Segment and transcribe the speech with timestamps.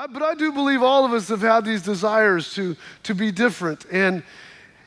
[0.00, 3.30] I, but I do believe all of us have had these desires to, to be
[3.30, 3.84] different.
[3.92, 4.22] And,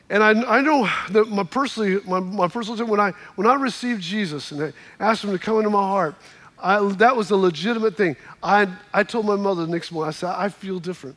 [0.10, 4.02] and I, I know that my personally, my, my personal, when I, when I received
[4.02, 6.16] Jesus and I asked him to come into my heart,
[6.58, 8.16] I, that was a legitimate thing.
[8.42, 11.16] I, I told my mother the next morning, I said, I feel different.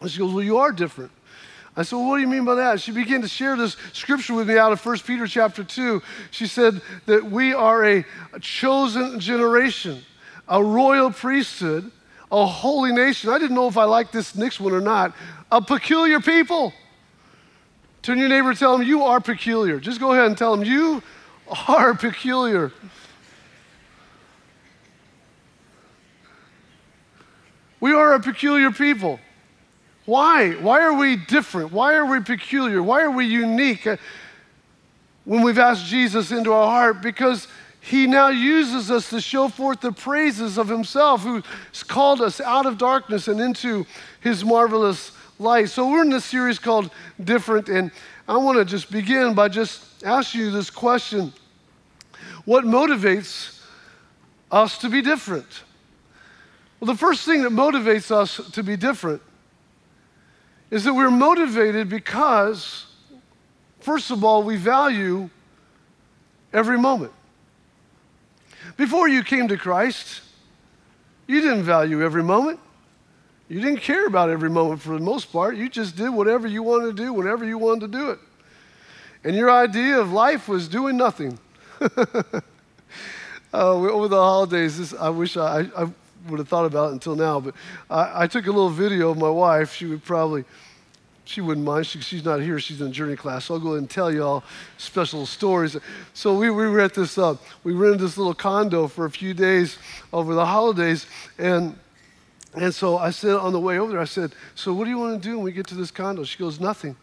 [0.00, 1.12] And she goes, Well, you are different.
[1.76, 2.80] I said, well, what do you mean by that?
[2.80, 6.02] She began to share this scripture with me out of 1 Peter chapter 2.
[6.30, 8.04] She said that we are a
[8.40, 10.02] chosen generation,
[10.48, 11.92] a royal priesthood,
[12.30, 13.30] a holy nation.
[13.30, 15.14] I didn't know if I liked this next one or not.
[15.50, 16.72] A peculiar people.
[18.02, 19.80] Turn your neighbor and tell them, you are peculiar.
[19.80, 21.02] Just go ahead and tell them, you
[21.68, 22.72] are peculiar.
[27.80, 29.20] We are a peculiar people.
[30.06, 30.52] Why?
[30.52, 31.72] Why are we different?
[31.72, 32.82] Why are we peculiar?
[32.82, 33.86] Why are we unique
[35.24, 37.02] when we've asked Jesus into our heart?
[37.02, 37.48] Because
[37.86, 42.66] he now uses us to show forth the praises of himself, who's called us out
[42.66, 43.86] of darkness and into
[44.20, 45.68] his marvelous light.
[45.68, 46.90] So we're in this series called
[47.22, 47.92] Different, and
[48.26, 51.32] I want to just begin by just asking you this question
[52.44, 53.64] What motivates
[54.50, 55.62] us to be different?
[56.80, 59.22] Well, the first thing that motivates us to be different
[60.72, 62.86] is that we're motivated because,
[63.78, 65.30] first of all, we value
[66.52, 67.12] every moment.
[68.76, 70.20] Before you came to Christ,
[71.26, 72.60] you didn't value every moment.
[73.48, 75.56] You didn't care about every moment for the most part.
[75.56, 78.18] You just did whatever you wanted to do whenever you wanted to do it.
[79.24, 81.38] And your idea of life was doing nothing.
[81.80, 82.40] uh,
[83.52, 85.88] over the holidays, this, I wish I, I
[86.28, 87.54] would have thought about it until now, but
[87.88, 89.74] I, I, took a little video of my wife.
[89.74, 90.44] She would probably,
[91.26, 91.86] she wouldn't mind.
[91.86, 92.58] She, she's not here.
[92.60, 93.46] She's in journey class.
[93.46, 94.44] So I'll go ahead and tell y'all
[94.78, 95.76] special stories.
[96.14, 99.34] So we, we were at this, uh, we rented this little condo for a few
[99.34, 99.78] days
[100.12, 101.06] over the holidays.
[101.38, 101.76] And,
[102.54, 104.98] and so I said on the way over there, I said, so what do you
[104.98, 106.22] want to do when we get to this condo?
[106.22, 106.96] She goes, nothing.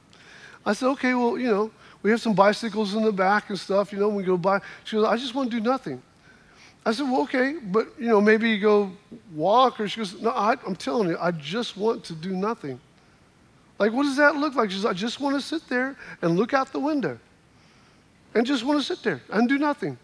[0.66, 3.92] I said, okay, well, you know, we have some bicycles in the back and stuff,
[3.92, 4.60] you know, we go by.
[4.86, 6.02] She goes, I just want to do nothing.
[6.86, 8.92] I said, well, okay, but you know, maybe you go
[9.34, 12.80] walk, or she goes, no, I, am telling you, I just want to do nothing.
[13.84, 14.72] Like, what does that look like?
[14.72, 17.20] She says, I just want to sit there and look out the window,
[18.34, 19.98] and just want to sit there and do nothing.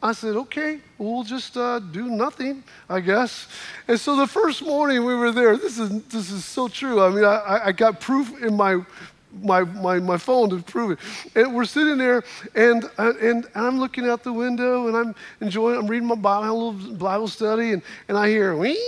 [0.00, 3.48] I said, okay, we'll just uh, do nothing, I guess.
[3.88, 7.02] And so the first morning we were there, this is, this is so true.
[7.02, 8.84] I mean, I, I got proof in my
[9.42, 10.98] my, my, my phone to prove it.
[11.34, 12.22] And we're sitting there,
[12.54, 16.72] and, uh, and I'm looking out the window, and I'm enjoying, I'm reading my Bible,
[16.72, 18.78] Bible study, and, and I hear, Wee!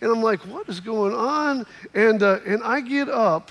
[0.00, 1.66] And I'm like, what is going on?
[1.94, 3.50] And, uh, and I get up,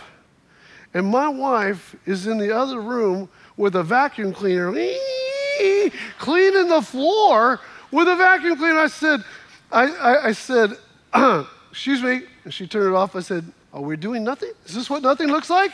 [0.94, 4.72] and my wife is in the other room with a vacuum cleaner,
[6.18, 7.60] cleaning the floor
[7.92, 8.80] with a vacuum cleaner.
[8.80, 9.24] I said,
[9.72, 10.72] I, I, I said,
[11.72, 12.22] excuse me.
[12.44, 13.16] And she turned it off.
[13.16, 14.52] I said, are we doing nothing?
[14.66, 15.72] Is this what nothing looks like?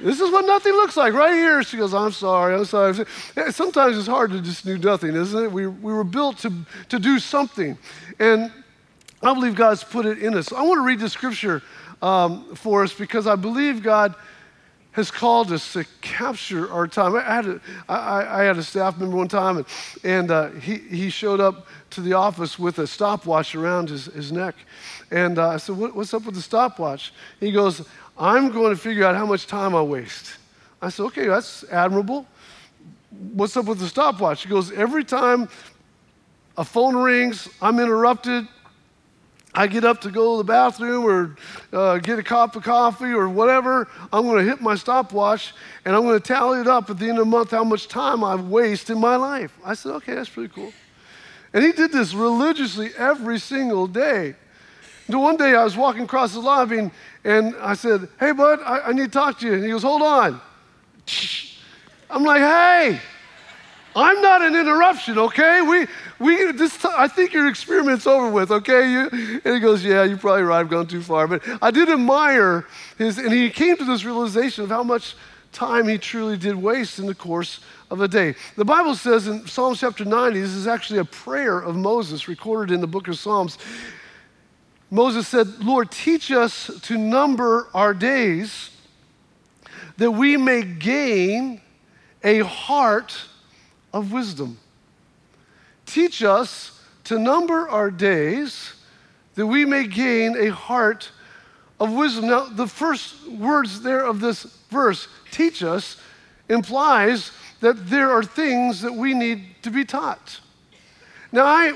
[0.00, 1.62] This is what nothing looks like right here.
[1.64, 3.04] She goes, I'm sorry, I'm sorry.
[3.50, 5.50] Sometimes it's hard to just do nothing, isn't it?
[5.50, 6.52] We, we were built to,
[6.88, 7.76] to do something.
[8.20, 8.52] And
[9.22, 10.52] I believe God's put it in us.
[10.52, 11.62] I want to read the scripture
[12.02, 14.14] um, for us because I believe God
[14.92, 17.14] has called us to capture our time.
[17.14, 19.66] I had a, I, I had a staff member one time, and,
[20.02, 24.32] and uh, he, he showed up to the office with a stopwatch around his, his
[24.32, 24.54] neck.
[25.10, 27.12] And uh, I said, what, What's up with the stopwatch?
[27.38, 27.86] He goes,
[28.18, 30.36] I'm going to figure out how much time I waste.
[30.82, 32.26] I said, Okay, that's admirable.
[33.32, 34.42] What's up with the stopwatch?
[34.42, 35.48] He goes, Every time
[36.56, 38.48] a phone rings, I'm interrupted.
[39.54, 41.36] I get up to go to the bathroom or
[41.72, 45.54] uh, get a cup of coffee or whatever, I'm going to hit my stopwatch
[45.84, 47.88] and I'm going to tally it up at the end of the month how much
[47.88, 49.56] time I've wasted in my life.
[49.64, 50.72] I said, okay, that's pretty cool.
[51.52, 54.34] And he did this religiously every single day.
[55.06, 56.90] And one day I was walking across the lobby
[57.24, 59.54] and, I said, Hey, bud, I, I need to talk to you.
[59.54, 60.40] And he goes, Hold on.
[62.10, 63.00] I'm like, Hey,
[63.98, 65.60] I'm not an interruption, okay?
[65.60, 65.86] We,
[66.20, 68.90] we, this t- I think your experiment's over with, okay?
[68.90, 70.60] You, and he goes, Yeah, you're probably right.
[70.60, 71.26] I've gone too far.
[71.26, 72.66] But I did admire
[72.96, 75.16] his, and he came to this realization of how much
[75.52, 77.60] time he truly did waste in the course
[77.90, 78.36] of a day.
[78.56, 82.72] The Bible says in Psalms chapter 90, this is actually a prayer of Moses recorded
[82.72, 83.58] in the book of Psalms.
[84.90, 88.70] Moses said, Lord, teach us to number our days
[89.96, 91.60] that we may gain
[92.22, 93.16] a heart
[93.92, 94.58] of wisdom.
[95.86, 98.74] Teach us to number our days
[99.34, 101.10] that we may gain a heart
[101.80, 102.26] of wisdom.
[102.26, 105.96] Now, the first words there of this verse, teach us,
[106.48, 110.40] implies that there are things that we need to be taught.
[111.32, 111.72] Now, I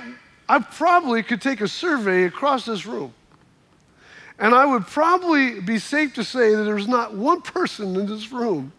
[0.49, 3.15] I probably could take a survey across this room
[4.39, 8.33] And I would probably be safe to say that there's not one person in this
[8.33, 8.73] room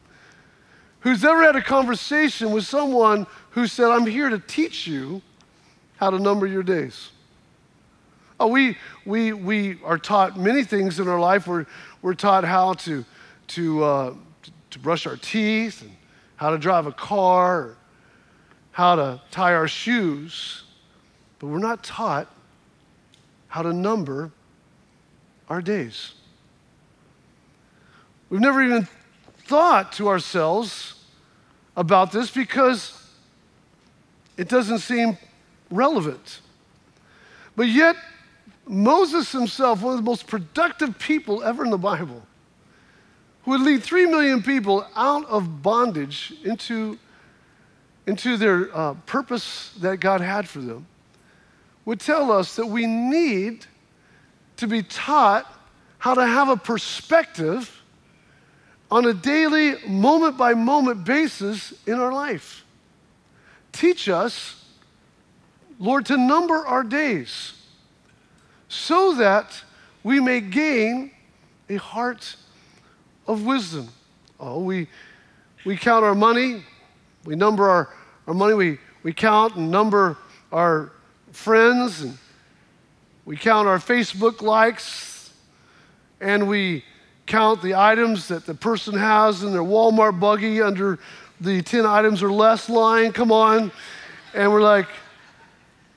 [1.04, 5.22] who's ever had a conversation with someone who said, I'm here to teach you
[5.98, 7.12] how to number your days.
[8.40, 11.46] Oh, we, we, we are taught many things in our life.
[11.46, 11.66] We're,
[12.02, 13.06] we're taught how to,
[13.48, 14.14] to, uh,
[14.72, 15.92] to brush our teeth, and
[16.38, 17.76] how to drive a car,
[18.72, 20.64] how to tie our shoes,
[21.40, 22.28] but we're not taught
[23.48, 24.32] how to number
[25.48, 26.14] our days.
[28.30, 28.88] We've never even
[29.46, 30.96] thought to ourselves
[31.76, 33.00] about this because
[34.38, 35.18] it doesn't seem
[35.70, 36.40] relevant.
[37.56, 37.96] But yet,
[38.68, 42.24] Moses himself, one of the most productive people ever in the Bible,
[43.44, 46.98] who would lead three million people out of bondage into,
[48.08, 50.88] into their uh, purpose that God had for them,
[51.86, 53.66] would tell us that we need
[54.58, 55.52] to be taught
[55.98, 57.83] how to have a perspective
[58.92, 62.64] on a daily, moment by moment basis in our life.
[63.72, 64.64] Teach us,
[65.80, 67.54] Lord, to number our days
[68.68, 69.64] so that
[70.04, 71.12] we may gain
[71.70, 72.36] a heart
[73.28, 73.90] of wisdom.
[74.40, 74.88] Oh, we,
[75.66, 76.64] we count our money,
[77.26, 77.90] we number our,
[78.28, 80.18] our money, we, we count and number
[80.52, 80.92] our
[81.32, 82.18] friends, and
[83.26, 85.32] we count our Facebook likes,
[86.20, 86.84] and we
[87.26, 91.00] count the items that the person has in their Walmart buggy under
[91.40, 93.12] the 10 items or less line.
[93.12, 93.72] Come on.
[94.34, 94.88] And we're like,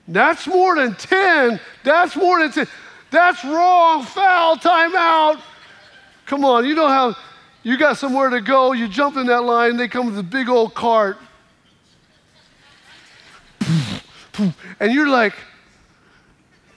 [0.08, 1.60] that's more than 10.
[1.82, 2.68] That's more than 10.
[3.10, 4.04] That's wrong.
[4.04, 4.56] Foul.
[4.56, 5.40] Timeout.
[6.26, 6.64] Come on.
[6.64, 7.16] You know how
[7.62, 8.72] you got somewhere to go.
[8.72, 9.76] You jump in that line.
[9.76, 11.18] They come with a big old cart.
[14.78, 15.34] And you're like,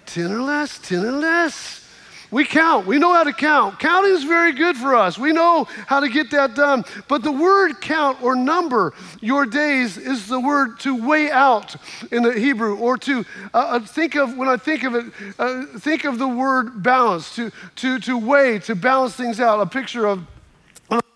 [0.05, 1.85] 10 or less, 10 or less.
[2.31, 2.85] We count.
[2.85, 3.79] We know how to count.
[3.79, 5.17] Counting is very good for us.
[5.17, 6.85] We know how to get that done.
[7.07, 11.75] But the word count or number your days is the word to weigh out
[12.11, 15.05] in the Hebrew or to uh, uh, think of, when I think of it,
[15.39, 19.59] uh, think of the word balance, to, to, to weigh, to balance things out.
[19.59, 20.23] A picture of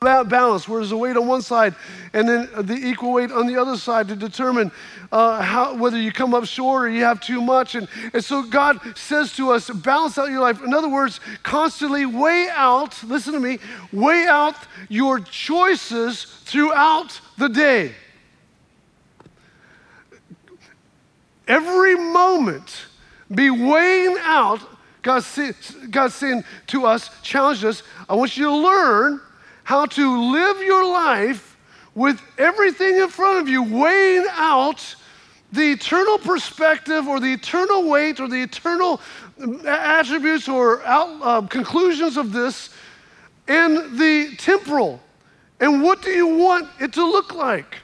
[0.03, 1.75] balance, where there's a weight on one side
[2.13, 4.71] and then the equal weight on the other side to determine
[5.11, 7.73] uh, how, whether you come up short or you have too much.
[7.73, 10.61] And, and so God says to us, balance out your life.
[10.63, 13.57] In other words, constantly weigh out, listen to me,
[13.91, 14.55] weigh out
[14.89, 17.93] your choices throughout the day.
[21.47, 22.85] Every moment,
[23.33, 24.61] be weighing out.
[25.01, 29.19] God's, God's saying to us, challenged us, I want you to learn
[29.63, 31.57] how to live your life
[31.95, 34.95] with everything in front of you, weighing out
[35.51, 38.99] the eternal perspective or the eternal weight or the eternal
[39.67, 42.71] attributes or out, uh, conclusions of this
[43.47, 44.99] and the temporal.
[45.59, 47.77] And what do you want it to look like?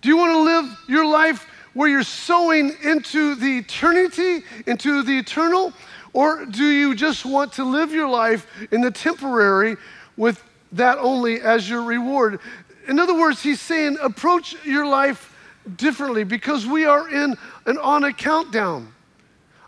[0.00, 5.18] Do you want to live your life where you're sowing into the eternity, into the
[5.18, 5.72] eternal?
[6.12, 9.76] Or do you just want to live your life in the temporary
[10.16, 10.42] with
[10.72, 12.40] that only as your reward.
[12.88, 15.36] In other words, he's saying approach your life
[15.76, 17.36] differently because we are in
[17.66, 18.92] an on a countdown.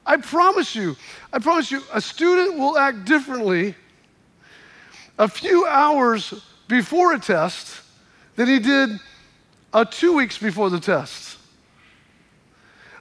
[0.04, 0.96] I promise you,
[1.32, 3.74] I promise you, a student will act differently
[5.18, 6.34] a few hours
[6.66, 7.82] before a test
[8.34, 8.98] than he did
[9.72, 11.38] uh, two weeks before the test.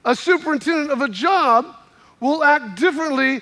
[0.06, 1.76] A superintendent of a job
[2.22, 3.42] will act differently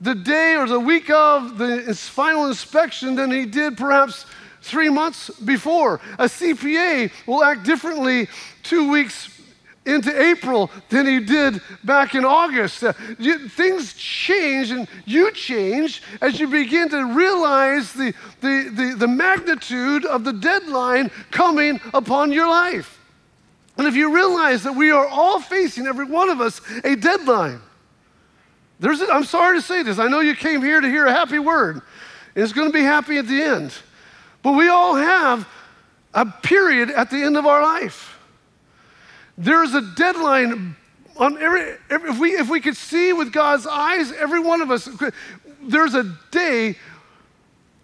[0.00, 4.26] the day or the week of the final inspection than he did perhaps
[4.60, 6.00] three months before.
[6.18, 8.28] A CPA will act differently
[8.62, 9.34] two weeks
[9.86, 12.84] into April than he did back in August.
[12.84, 18.94] Uh, you, things change and you change as you begin to realize the, the, the,
[18.98, 23.00] the magnitude of the deadline coming upon your life.
[23.78, 27.60] And if you realize that we are all facing, every one of us, a deadline,
[28.80, 29.98] there's I'm sorry to say this.
[29.98, 31.82] I know you came here to hear a happy word,
[32.34, 33.72] and it's going to be happy at the end.
[34.42, 35.48] But we all have
[36.14, 38.18] a period at the end of our life.
[39.36, 40.76] There's a deadline
[41.16, 44.70] on every, every if we if we could see with God's eyes, every one of
[44.70, 44.88] us,
[45.62, 46.76] there's a day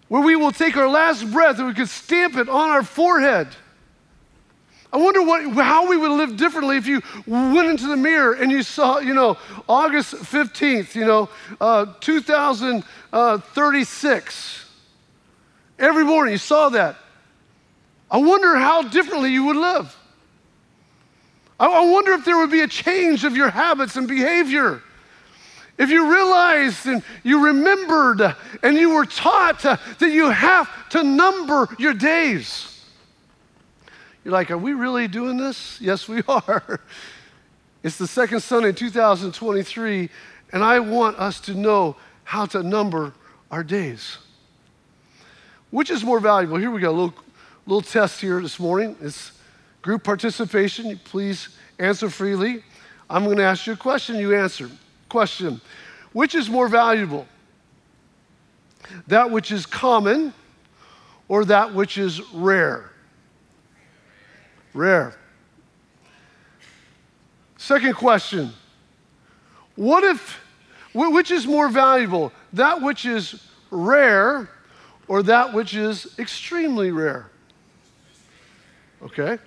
[0.07, 3.47] where we will take our last breath and we could stamp it on our forehead
[4.95, 8.49] I wonder what, how we would live differently if you went into the mirror and
[8.49, 9.37] you saw, you know,
[9.67, 11.27] August 15th, you know,
[11.59, 14.65] uh, 2036.
[15.77, 16.95] Every morning you saw that.
[18.09, 19.93] I wonder how differently you would live.
[21.59, 24.81] I, I wonder if there would be a change of your habits and behavior.
[25.77, 28.33] if you realized and you remembered
[28.63, 32.74] and you were taught that you have to number your days.
[34.25, 35.79] You're like, are we really doing this?
[35.85, 36.81] Yes, we are.
[37.83, 40.09] It's the second Sunday in 2023,
[40.51, 43.13] and I want us to know how to number
[43.51, 44.17] our days.
[45.69, 46.57] Which is more valuable?
[46.57, 47.13] Here we go, a little,
[47.67, 48.95] little test here this morning.
[48.99, 49.31] It's
[49.83, 50.99] group participation.
[51.03, 52.63] Please answer freely.
[53.07, 54.71] I'm going to ask you a question, you answer.
[55.07, 55.61] Question
[56.13, 57.27] Which is more valuable?
[59.05, 60.33] That which is common
[61.27, 62.89] or that which is rare?
[64.75, 65.15] Rare.
[67.57, 68.51] Second question
[69.75, 70.39] What if,
[70.93, 72.31] which is more valuable?
[72.53, 73.41] That which is
[73.71, 74.49] rare
[75.07, 77.31] or that which is extremely rare?
[79.01, 79.39] Okay,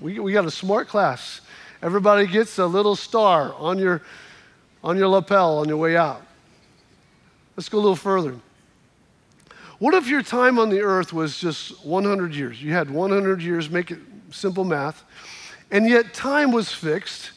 [0.00, 1.40] we, we got a smart class.
[1.82, 4.02] Everybody gets a little star on your,
[4.84, 6.22] on your lapel on your way out.
[7.56, 8.36] Let's go a little further.
[9.78, 12.62] What if your time on the earth was just 100 years?
[12.62, 13.98] You had 100 years, make it
[14.30, 15.04] simple math,
[15.70, 17.32] and yet time was fixed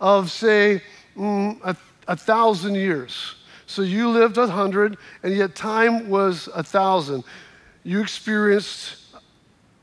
[0.00, 0.82] of, say,
[1.16, 1.76] mm, a,
[2.08, 3.34] a thousand years.
[3.66, 7.24] So you lived a hundred, and yet time was a thousand.
[7.84, 8.96] You experienced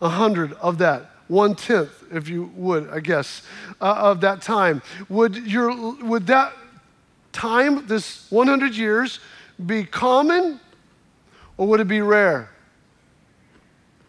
[0.01, 3.43] a hundred of that one tenth, if you would, I guess,
[3.79, 4.81] uh, of that time.
[5.07, 6.53] Would, your, would that
[7.31, 9.19] time, this 100 years,
[9.63, 10.59] be common
[11.55, 12.49] or would it be rare?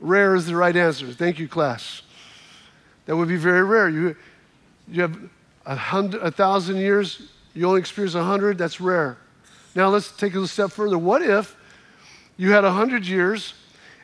[0.01, 1.13] Rare is the right answer.
[1.13, 2.03] Thank you, class.
[3.11, 3.89] That would be very rare.
[3.89, 4.15] You,
[4.87, 5.19] you have
[5.67, 7.21] a, hundred, a thousand years,
[7.55, 9.19] you only experience a hundred, that's rare.
[9.75, 10.97] Now let's take it a step further.
[10.97, 11.57] What if
[12.37, 13.55] you had a hundred years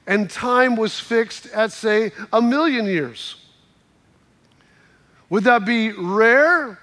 [0.08, 3.36] and time was fixed at, say, a million years.
[5.30, 6.76] Would that be rare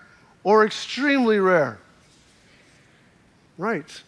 [0.45, 1.77] or extremely rare?
[3.57, 4.01] Right.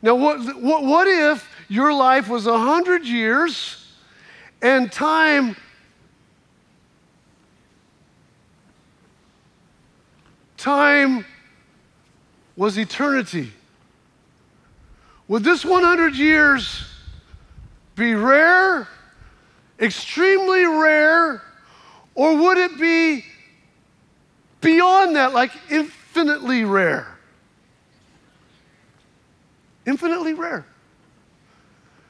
[0.00, 3.92] Now, what, what, what if your life was a 100 years
[4.62, 5.54] and time
[10.66, 11.24] time
[12.56, 13.52] was eternity?
[15.28, 16.84] Would this 100 years
[17.94, 18.88] be rare,
[19.78, 21.40] extremely rare,
[22.16, 23.24] or would it be
[24.60, 27.16] beyond that, like infinitely rare?
[29.86, 30.66] Infinitely rare.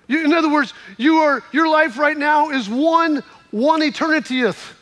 [0.08, 4.75] You, in other words, you are, your life right now is one, one eternityth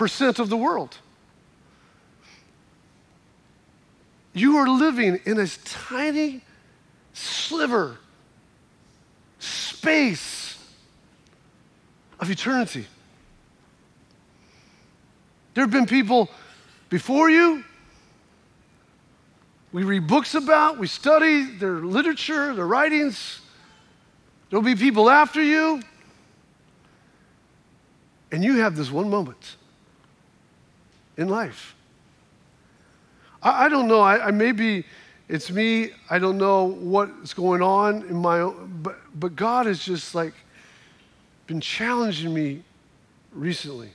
[0.00, 0.96] percent of the world.
[4.32, 6.40] You are living in a tiny
[7.12, 7.98] sliver,
[9.40, 10.58] space
[12.18, 12.86] of eternity.
[15.52, 16.30] There have been people
[16.88, 17.62] before you,
[19.70, 23.42] we read books about, we study their literature, their writings.
[24.48, 25.82] There'll be people after you.
[28.32, 29.56] And you have this one moment
[31.20, 31.76] in life.
[33.42, 34.84] I, I don't know, I, I may be
[35.30, 35.90] it's me.
[36.10, 40.34] I don't know what's going on in my own, but, but God has just like
[41.46, 42.64] been challenging me
[43.32, 43.90] recently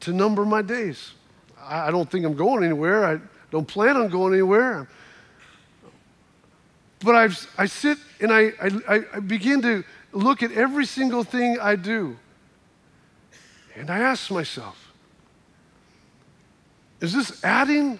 [0.00, 1.12] to number my days.
[1.58, 3.06] I, I don't think I'm going anywhere.
[3.06, 3.20] I
[3.50, 4.86] don't plan on going anywhere.
[7.00, 9.82] But I've, I sit and I, I, I begin to
[10.12, 12.18] look at every single thing I do.
[13.76, 14.92] And I ask myself,
[17.00, 17.98] is this adding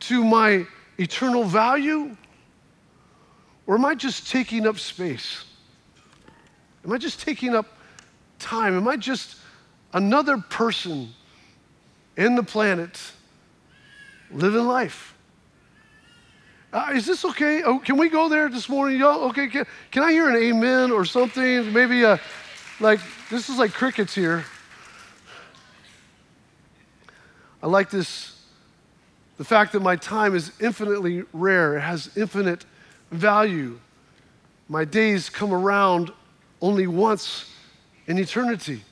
[0.00, 0.66] to my
[0.98, 2.16] eternal value?
[3.66, 5.44] Or am I just taking up space?
[6.84, 7.66] Am I just taking up
[8.38, 8.76] time?
[8.76, 9.36] Am I just
[9.92, 11.08] another person
[12.16, 13.00] in the planet
[14.30, 15.14] living life?
[16.72, 17.62] Uh, is this okay?
[17.62, 19.24] Oh, can we go there this morning, y'all?
[19.30, 21.72] Okay, can, can I hear an amen or something?
[21.72, 22.20] Maybe a,
[22.80, 24.44] like, this is like crickets here.
[27.62, 28.38] I like this
[29.38, 32.66] the fact that my time is infinitely rare, it has infinite
[33.12, 33.78] value.
[34.68, 36.12] My days come around
[36.60, 37.50] only once
[38.08, 38.82] in eternity.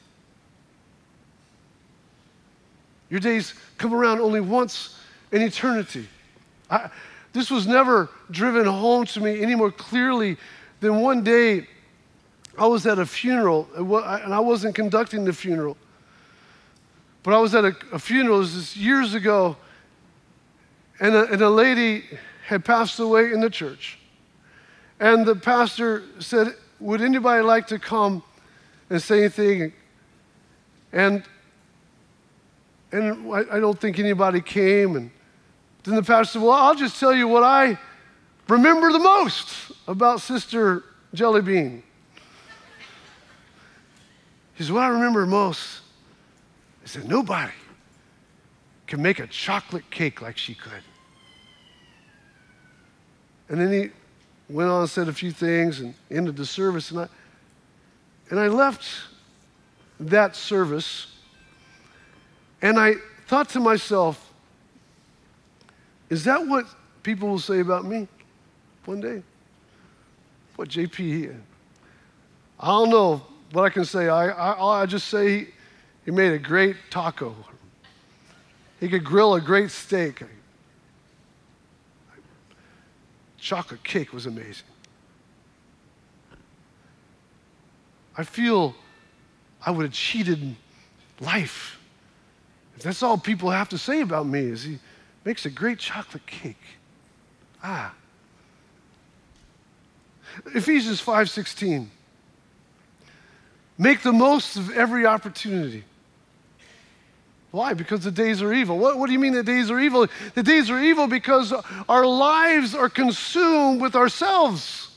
[3.10, 4.98] Your days come around only once
[5.32, 6.08] in eternity.
[6.70, 6.90] I,
[7.32, 10.36] this was never driven home to me any more clearly
[10.80, 11.66] than one day
[12.58, 15.76] I was at a funeral, uh, and I wasn't conducting the funeral,
[17.22, 19.56] but I was at a, a funeral, this years ago,
[21.00, 22.04] and a, and a lady
[22.46, 23.98] had passed away in the church.
[25.00, 28.22] And the pastor said, Would anybody like to come
[28.88, 29.72] and say anything?
[30.92, 31.24] And
[32.92, 34.96] and I, I don't think anybody came.
[34.96, 35.10] And
[35.84, 37.78] then the pastor said, Well, I'll just tell you what I
[38.48, 41.82] remember the most about Sister Jelly Bean.
[44.56, 45.80] He said, What I remember most
[46.84, 47.52] is that nobody
[48.86, 50.72] can make a chocolate cake like she could.
[53.48, 53.90] And then he
[54.52, 56.90] went on and said a few things and ended the service.
[56.90, 57.08] And I,
[58.30, 58.84] and I left
[60.00, 61.12] that service
[62.62, 62.94] and I
[63.26, 64.32] thought to myself,
[66.08, 66.66] is that what
[67.02, 68.08] people will say about me
[68.84, 69.22] one day?
[70.54, 71.40] What JP, here.
[72.58, 73.22] Uh, I don't know
[73.52, 74.08] what I can say.
[74.08, 75.46] I, I, I just say he,
[76.06, 77.34] he made a great taco.
[78.80, 80.22] He could grill a great steak.
[83.38, 84.66] Chocolate cake was amazing.
[88.18, 88.74] I feel
[89.64, 90.56] I would have cheated
[91.20, 91.78] life.
[92.76, 94.78] If that's all people have to say about me is he
[95.24, 96.62] makes a great chocolate cake.
[97.62, 97.94] Ah.
[100.54, 101.88] Ephesians 5:16.
[103.78, 105.84] Make the most of every opportunity.
[107.50, 107.74] Why?
[107.74, 108.78] Because the days are evil.
[108.78, 110.06] What, what do you mean the days are evil?
[110.34, 111.54] The days are evil because
[111.88, 114.90] our lives are consumed with ourselves.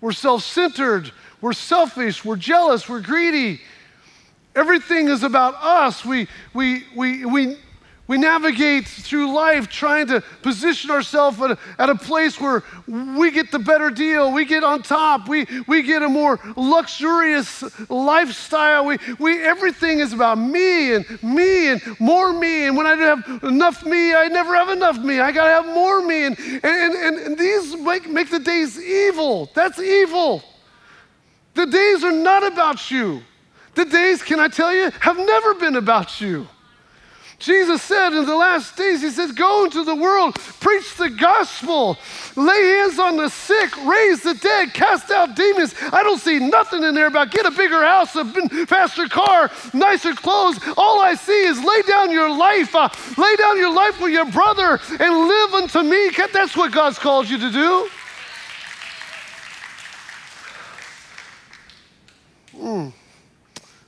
[0.00, 3.60] We're self centered, we're selfish, we're jealous, we're greedy.
[4.54, 6.04] Everything is about us.
[6.04, 7.56] We, we, we, we,
[8.08, 13.30] we navigate through life trying to position ourselves at a, at a place where we
[13.30, 18.86] get the better deal, we get on top, we, we get a more luxurious lifestyle.
[18.86, 22.66] We, we, everything is about me and me and more me.
[22.66, 25.20] And when I don't have enough me, I never have enough me.
[25.20, 26.24] I got to have more me.
[26.24, 29.48] And, and, and, and these make, make the days evil.
[29.54, 30.42] That's evil.
[31.54, 33.22] The days are not about you.
[33.74, 36.48] The days, can I tell you, have never been about you.
[37.42, 41.98] Jesus said in the last days, He says, Go into the world, preach the gospel,
[42.36, 45.74] lay hands on the sick, raise the dead, cast out demons.
[45.92, 48.24] I don't see nothing in there about get a bigger house, a
[48.66, 50.60] faster car, nicer clothes.
[50.76, 54.30] All I see is lay down your life, uh, lay down your life with your
[54.30, 56.10] brother and live unto me.
[56.32, 57.88] That's what God's called you to do.
[62.56, 62.92] Mm.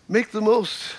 [0.08, 0.96] Make the most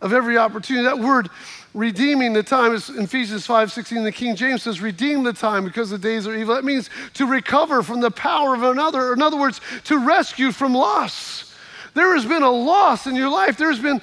[0.00, 0.84] of every opportunity.
[0.84, 1.28] That word
[1.76, 5.98] redeeming the time is Ephesians 5:16 The King James says, redeem the time because the
[5.98, 6.54] days are evil.
[6.54, 9.12] That means to recover from the power of another.
[9.12, 11.54] In other words, to rescue from loss.
[11.92, 13.58] There has been a loss in your life.
[13.58, 14.00] There's been,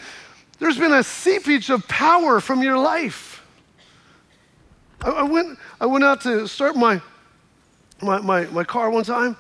[0.60, 3.44] there's been a seepage of power from your life.
[5.02, 7.02] I, I went, I went out to start my,
[8.02, 9.36] my, my, my car one time,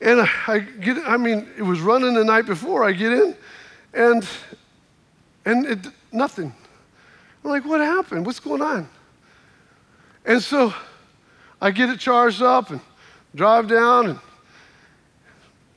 [0.00, 2.84] and I, I get, I mean, it was running the night before.
[2.84, 3.36] I get in,
[3.94, 4.28] and,
[5.44, 6.52] and it, nothing.
[7.44, 8.24] I'm like, what happened?
[8.24, 8.88] What's going on?
[10.24, 10.72] And so
[11.60, 12.80] I get it charged up and
[13.34, 14.18] drive down, and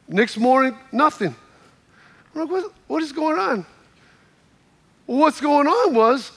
[0.08, 1.36] next morning, nothing.
[2.34, 3.66] I'm like, what, what is going on?
[5.08, 6.32] Well, what's going on was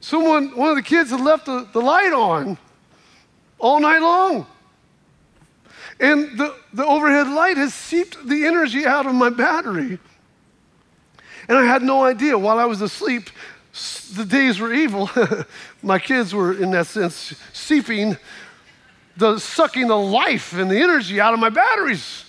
[0.00, 2.58] someone, one of the kids had left the, the light on
[3.58, 4.46] all night long.
[6.00, 9.98] And the, the overhead light has seeped the energy out of my battery.
[11.48, 12.36] And I had no idea.
[12.36, 13.30] While I was asleep,
[14.14, 15.10] the days were evil.
[15.82, 18.16] My kids were, in that sense, seeping,
[19.16, 22.24] the, sucking the life and the energy out of my batteries.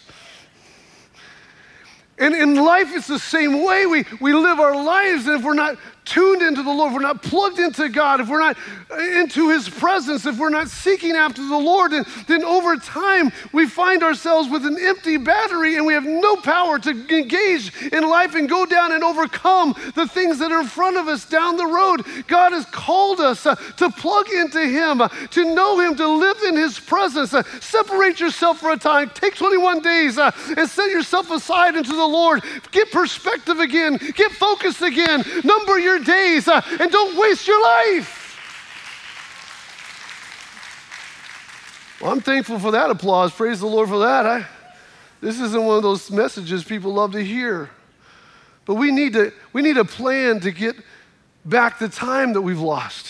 [2.17, 3.85] And in life, it's the same way.
[3.85, 7.01] We, we live our lives, and if we're not tuned into the Lord, if we're
[7.01, 8.57] not plugged into God, if we're not
[8.99, 13.67] into His presence, if we're not seeking after the Lord, then, then over time we
[13.67, 18.35] find ourselves with an empty battery and we have no power to engage in life
[18.35, 21.65] and go down and overcome the things that are in front of us down the
[21.65, 22.05] road.
[22.27, 26.37] God has called us uh, to plug into Him, uh, to know Him, to live
[26.43, 27.33] in His presence.
[27.33, 31.95] Uh, separate yourself for a time, take 21 days uh, and set yourself aside into
[31.95, 32.43] the Lord.
[32.71, 37.61] Get perspective again, get focused again, number your your days uh, and don't waste your
[37.61, 38.21] life.
[42.01, 43.31] Well, I'm thankful for that applause.
[43.31, 44.25] Praise the Lord for that.
[44.25, 44.45] I,
[45.21, 47.69] this isn't one of those messages people love to hear.
[48.65, 50.75] But we need, to, we need a plan to get
[51.45, 53.07] back the time that we've lost.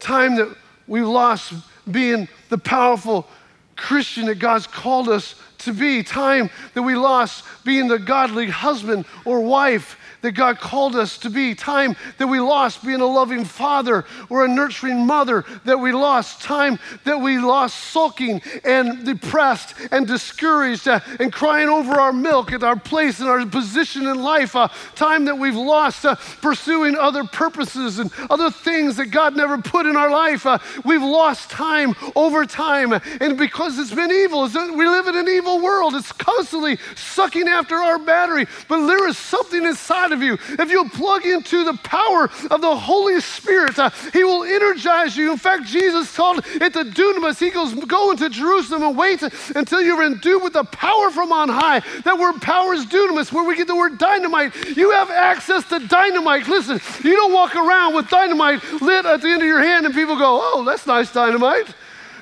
[0.00, 0.54] Time that
[0.88, 1.52] we've lost
[1.90, 3.28] being the powerful
[3.76, 6.02] Christian that God's called us to be.
[6.02, 11.30] Time that we lost being the godly husband or wife that God called us to
[11.30, 15.92] be, time that we lost being a loving father or a nurturing mother that we
[15.92, 22.12] lost, time that we lost sulking and depressed and discouraged uh, and crying over our
[22.12, 26.14] milk at our place and our position in life, uh, time that we've lost uh,
[26.40, 30.46] pursuing other purposes and other things that God never put in our life.
[30.46, 35.16] Uh, we've lost time over time, and because it's been evil, it's, we live in
[35.16, 35.94] an evil world.
[35.94, 40.34] It's constantly sucking after our battery, but there is something inside of you.
[40.58, 45.32] If you plug into the power of the Holy Spirit, uh, He will energize you.
[45.32, 47.38] In fact, Jesus called it the dunamis.
[47.38, 49.22] He goes, Go into Jerusalem and wait
[49.54, 51.80] until you're endued with the power from on high.
[52.04, 54.54] That word power is dunamis, where we get the word dynamite.
[54.76, 56.48] You have access to dynamite.
[56.48, 59.94] Listen, you don't walk around with dynamite lit at the end of your hand and
[59.94, 61.74] people go, Oh, that's nice dynamite.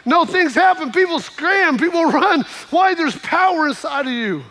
[0.05, 0.93] No, things happen.
[0.93, 2.45] People scram, people run.
[2.71, 2.95] Why?
[2.95, 4.45] There's power inside of you.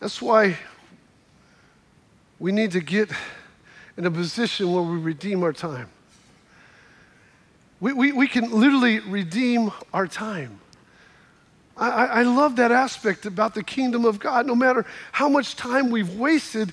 [0.00, 0.56] That's why
[2.38, 3.10] we need to get
[3.96, 5.90] in a position where we redeem our time.
[7.80, 10.60] We, we, we can literally redeem our time.
[11.76, 14.46] I, I love that aspect about the kingdom of God.
[14.46, 16.72] No matter how much time we've wasted,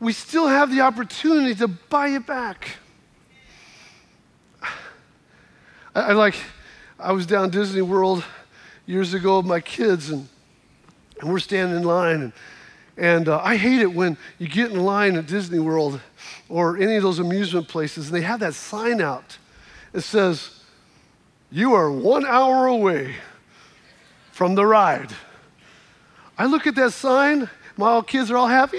[0.00, 2.76] we still have the opportunity to buy it back.
[5.94, 6.36] I, I like,
[6.98, 8.24] I was down Disney World
[8.86, 10.28] years ago with my kids, and,
[11.20, 12.32] and we're standing in line, and
[12.96, 16.00] and uh, I hate it when you get in line at Disney World
[16.48, 19.38] or any of those amusement places and they have that sign out.
[19.92, 20.60] It says,
[21.50, 23.16] You are one hour away
[24.32, 25.12] from the ride.
[26.36, 28.78] I look at that sign, my kids are all happy.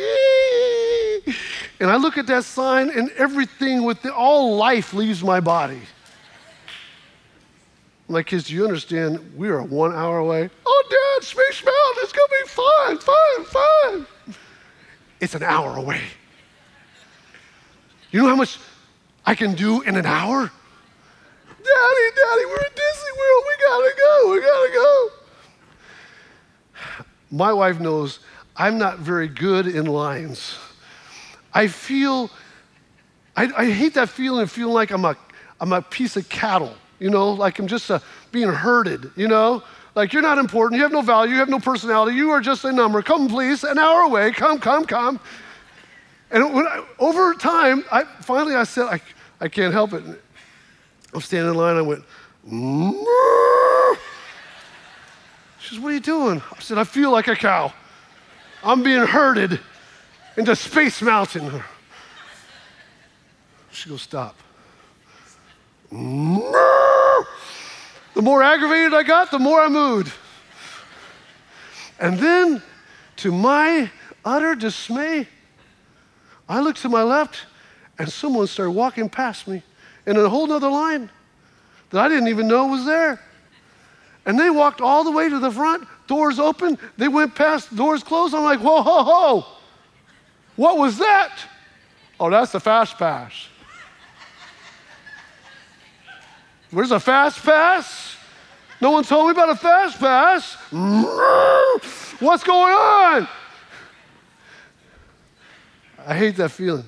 [1.79, 5.81] And I look at that sign, and everything with the, all life leaves my body.
[8.07, 9.33] My kids, do you understand?
[9.35, 10.49] We are one hour away.
[10.65, 14.07] Oh, Dad, Space Mountain, it's going to be fun, fun, fun.
[15.19, 16.01] It's an hour away.
[18.11, 18.59] You know how much
[19.25, 20.51] I can do in an hour?
[21.47, 23.43] Daddy, Daddy, we're at Disney World.
[23.47, 24.31] We got to go.
[24.31, 25.09] We got to go.
[27.31, 28.19] My wife knows
[28.55, 30.57] I'm not very good in lines.
[31.55, 32.29] I feel,
[33.35, 35.17] I, I hate that feeling of feeling like I'm a,
[35.59, 37.99] I'm a piece of cattle you know, like I'm just uh,
[38.31, 39.63] being herded, you know?
[39.95, 42.65] Like you're not important, you have no value, you have no personality, you are just
[42.65, 43.01] a number.
[43.01, 45.19] Come, please, an hour away, come, come, come.
[46.31, 48.99] And I, over time, I finally I said, I,
[49.39, 50.03] I can't help it.
[51.13, 52.03] I'm standing in line, I went.
[55.59, 56.41] She says, What are you doing?
[56.51, 57.73] I said, I feel like a cow.
[58.63, 59.59] I'm being herded
[60.35, 61.63] into Space Mountain.
[63.71, 64.35] She goes, Stop.
[65.91, 67.25] The
[68.21, 70.13] more aggravated I got, the more I moved.
[71.99, 72.61] And then,
[73.17, 73.89] to my
[74.23, 75.27] utter dismay,
[76.47, 77.45] I looked to my left
[77.97, 79.63] and someone started walking past me
[80.05, 81.09] in a whole other line
[81.89, 83.21] that I didn't even know was there.
[84.25, 88.03] And they walked all the way to the front, doors open, they went past, doors
[88.03, 88.33] closed.
[88.33, 89.45] I'm like, whoa, ho, ho.
[90.55, 91.37] What was that?
[92.19, 93.49] Oh, that's the fast pass.
[96.71, 98.15] Where's a fast pass?
[98.81, 100.55] No one told me about a fast pass.
[102.19, 103.27] What's going on?
[106.05, 106.85] I hate that feeling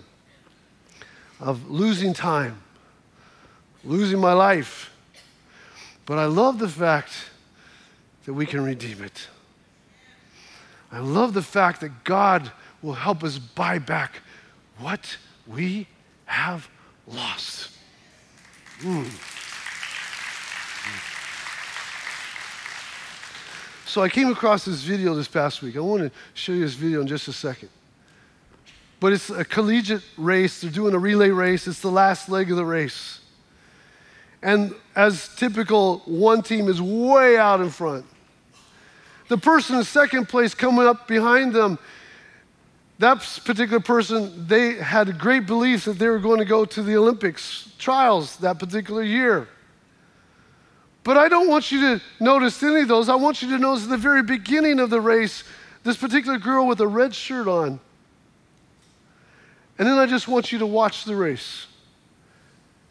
[1.40, 2.62] of losing time,
[3.84, 4.94] losing my life.
[6.06, 7.12] But I love the fact
[8.26, 9.28] that we can redeem it.
[10.92, 14.22] I love the fact that God will help us buy back
[14.80, 15.88] what we
[16.26, 16.70] have
[17.08, 17.70] lost.
[18.82, 19.37] Mm.
[23.98, 25.76] So I came across this video this past week.
[25.76, 27.70] I want to show you this video in just a second.
[29.00, 30.62] But it's a collegiate race.
[30.62, 31.66] They're doing a relay race.
[31.66, 33.22] It's the last leg of the race.
[34.44, 38.06] And as typical, one team is way out in front.
[39.30, 41.80] The person in second place coming up behind them,
[43.00, 46.96] that particular person, they had great beliefs that they were going to go to the
[46.96, 49.48] Olympics trials that particular year.
[51.08, 53.08] But I don't want you to notice any of those.
[53.08, 55.46] I want you to notice at the very beginning of the race,
[55.86, 57.80] this particular girl with a red shirt on.
[59.80, 61.68] And then I just want you to watch the race.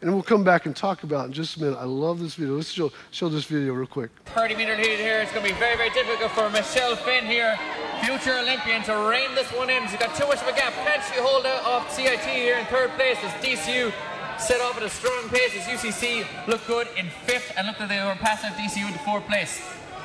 [0.01, 1.77] And we'll come back and talk about it in just a minute.
[1.77, 2.55] I love this video.
[2.55, 4.09] Let's show, show this video real quick.
[4.25, 5.19] 30 meter lead here.
[5.19, 7.55] It's going to be very, very difficult for Michelle Finn here,
[8.03, 9.87] future Olympian, to rein this one in.
[9.89, 10.73] She's got too much of a gap.
[10.73, 13.93] Can she hold out of CIT here in third place as DCU
[14.39, 17.89] set off at a strong pace as UCC look good in fifth and look that
[17.89, 19.61] they were passing DCU into fourth place.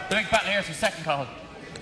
[0.09, 1.27] The big battle here is for second call.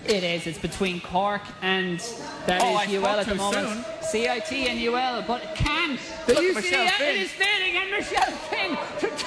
[0.07, 0.47] It is.
[0.47, 2.01] It's between Cork and
[2.47, 3.85] that Oh, is UL at the moment.
[4.03, 9.07] CIT and UL, but can the Look Michelle it is failing and Michelle Finn to
[9.09, 9.20] turbo blaster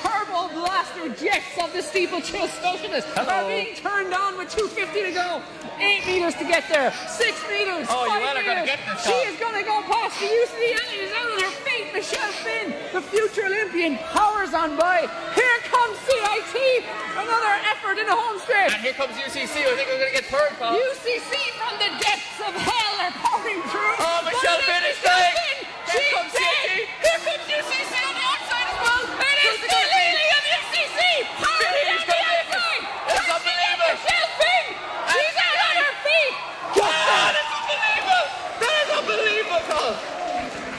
[1.94, 3.30] jets of the steeplechase specialist Hello.
[3.30, 5.42] are being turned on with 250 to go.
[5.80, 6.92] Eight meters to get there.
[7.10, 7.88] Six meters.
[7.90, 8.78] Oh, five UL are gonna meters.
[8.78, 10.90] get She is going to go past the UCL.
[10.94, 11.88] It is out on her feet.
[11.94, 15.06] Michelle Finn, the future Olympian, powers on by.
[15.38, 16.86] Here comes CIT.
[17.18, 18.74] Another effort in the home stretch.
[18.74, 19.66] And here comes UCC.
[19.66, 20.74] I think we're going to get third call.
[20.78, 23.96] UCC from the depths of hell are pouring through.
[24.02, 25.34] Oh, Michelle Finn is dying.
[25.34, 25.60] Finn.
[25.90, 26.54] Here She's comes dead.
[26.64, 26.90] CIT.
[27.02, 29.04] Here comes UCC on the outside as well.
[29.14, 30.06] It is Who's the gonna be?
[30.06, 31.00] lady of UCC.
[31.38, 32.82] Powering Billy's on the gonna be- outside.
[33.04, 33.94] That's Pushing in unbelievable.
[33.94, 34.66] Michelle Finn.
[35.14, 36.34] She's out on her feet.
[36.74, 38.26] Ah, that's unbelievable!
[38.64, 39.92] That is unbelievable!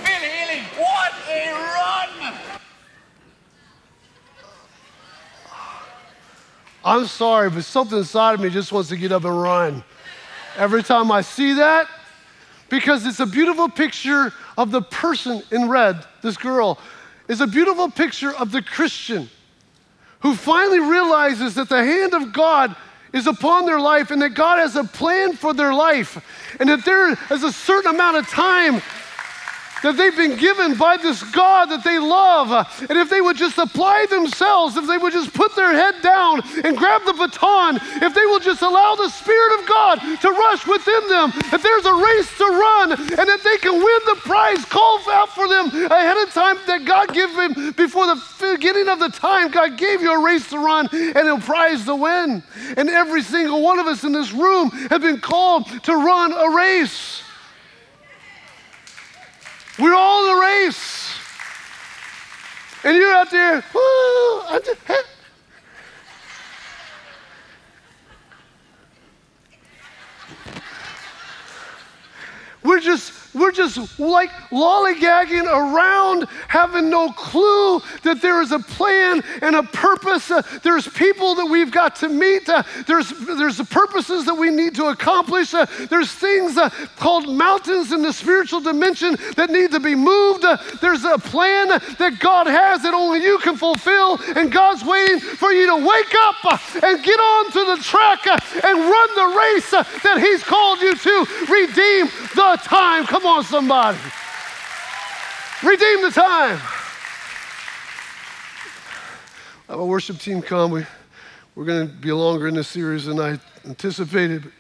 [0.03, 2.11] Phil Healy, what a run!
[6.95, 9.83] I'm sorry, but something inside of me just wants to get up and run.
[10.57, 11.89] Every time I see that,
[12.69, 16.79] because it's a beautiful picture of the person in red, this girl,
[17.27, 19.29] is a beautiful picture of the Christian
[20.21, 22.77] who finally realizes that the hand of God
[23.13, 26.25] is upon their life and that God has a plan for their life
[26.61, 28.81] and that there is a certain amount of time
[29.85, 32.51] that they've been given by this God that they love.
[32.89, 36.41] And if they would just apply themselves, if they would just put their head down
[36.65, 40.67] and grab the baton, if they will just allow the Spirit of God to rush
[40.67, 44.65] within them, that there's a race to run and that they can win the prize
[44.65, 48.99] called out for them ahead of time that God gave them before the beginning of
[48.99, 49.51] the time.
[49.51, 52.43] God gave you a race to run and a prize to win.
[52.79, 56.57] And every single one of us in this room have been called to run a
[56.57, 57.14] race.
[59.79, 61.19] We're all in the race.
[62.85, 65.03] And you're out there, "Woo, I just- eh."
[72.63, 79.23] We're just, we're just like lollygagging around, having no clue that there is a plan
[79.43, 80.31] and a purpose.
[80.31, 82.49] Uh, there's people that we've got to meet.
[82.49, 85.53] Uh, there's, there's purposes that we need to accomplish.
[85.53, 90.45] Uh, there's things uh, called mountains in the spiritual dimension that need to be moved.
[90.45, 91.69] Uh, there's a plan
[91.99, 94.21] that God has that only you can fulfill.
[94.37, 98.79] And God's waiting for you to wake up uh, and get onto the track and
[98.79, 101.27] run the race that He's called you to.
[101.51, 103.07] Redeem the time.
[103.07, 103.99] Come on, somebody.
[105.63, 106.59] Redeem the time.
[109.69, 110.71] Have a worship team come.
[110.71, 110.85] We,
[111.55, 114.53] we're going to be longer in this series than I anticipated.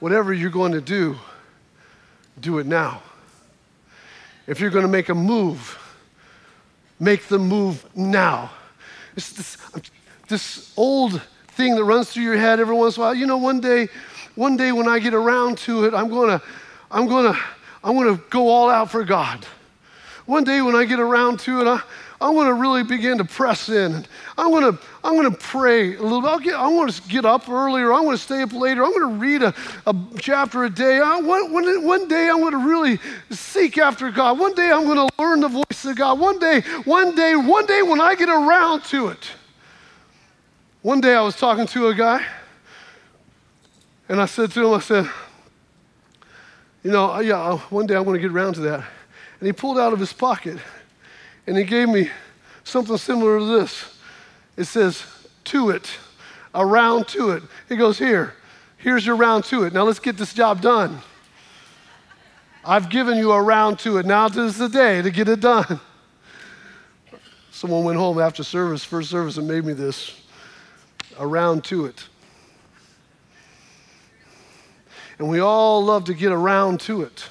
[0.00, 1.16] Whatever you're going to do,
[2.40, 3.02] do it now.
[4.46, 5.78] If you're going to make a move,
[6.98, 8.50] make the move now.
[9.14, 9.56] This,
[10.28, 13.14] this old thing that runs through your head every once in a while.
[13.14, 13.88] You know, one day,
[14.34, 16.42] one day when I get around to it, I'm gonna,
[16.90, 17.38] I'm gonna,
[17.82, 19.46] I'm gonna go all out for God.
[20.26, 21.82] One day when I get around to it, I,
[22.20, 24.06] I'm gonna really begin to press in.
[24.38, 26.54] I'm gonna, I'm gonna pray a little bit.
[26.54, 27.92] I want to get up earlier.
[27.92, 28.84] I'm gonna stay up later.
[28.84, 29.54] I'm gonna read a,
[29.86, 31.00] a chapter a day.
[31.00, 32.98] I, one, one, one day I'm gonna really
[33.30, 34.38] seek after God.
[34.38, 36.18] One day I'm gonna learn the voice of God.
[36.18, 39.30] One day, one day, one day when I get around to it.
[40.82, 42.24] One day I was talking to a guy,
[44.08, 45.10] and I said to him, I said,
[46.82, 48.84] you know, yeah, one day I'm going to get around to that.
[49.40, 50.58] And he pulled out of his pocket
[51.46, 52.10] and he gave me
[52.62, 53.98] something similar to this.
[54.56, 55.04] It says,
[55.44, 55.90] to it,
[56.54, 57.42] around to it.
[57.68, 58.34] He goes, here,
[58.78, 59.72] here's your round to it.
[59.72, 60.98] Now let's get this job done.
[62.64, 64.06] I've given you a round to it.
[64.06, 65.80] Now is the day to get it done.
[67.50, 70.20] Someone went home after service, first service, and made me this
[71.18, 72.08] around to it.
[75.18, 77.28] And we all love to get around to it.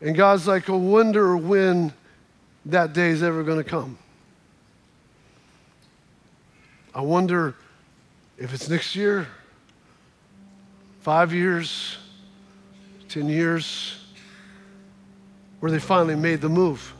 [0.00, 1.92] And God's like, I wonder when
[2.66, 3.98] that day is ever going to come.
[6.94, 7.54] I wonder
[8.38, 9.26] if it's next year,
[11.00, 11.98] five years,
[13.08, 14.04] 10 years,
[15.60, 16.92] where they finally made the move.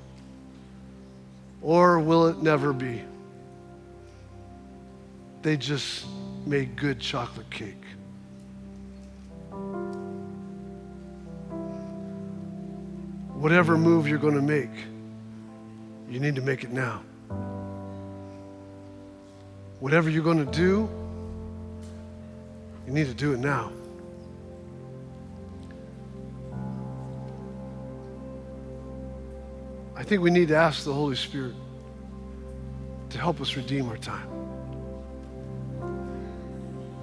[1.62, 3.02] Or will it never be?
[5.42, 6.06] They just
[6.44, 7.85] made good chocolate cake.
[13.38, 14.70] Whatever move you're going to make,
[16.08, 17.02] you need to make it now.
[19.78, 20.88] Whatever you're going to do,
[22.86, 23.70] you need to do it now.
[29.94, 31.54] I think we need to ask the Holy Spirit
[33.10, 34.30] to help us redeem our time.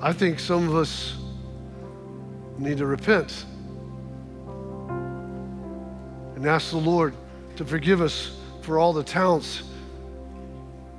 [0.01, 1.15] I think some of us
[2.57, 3.45] need to repent
[6.43, 7.13] and ask the Lord
[7.55, 9.63] to forgive us for all the talents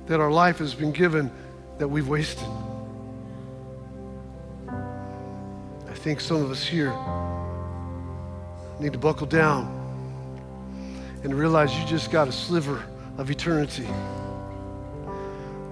[0.07, 1.29] that our life has been given
[1.77, 2.47] that we've wasted.
[4.67, 6.95] I think some of us here
[8.79, 9.69] need to buckle down
[11.23, 12.83] and realize you just got a sliver
[13.19, 13.85] of eternity.